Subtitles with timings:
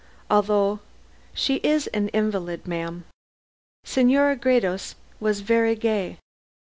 [0.31, 0.79] Although
[1.31, 3.05] she is an invalid, ma'am,
[3.83, 6.17] Senora Gredos was very gay.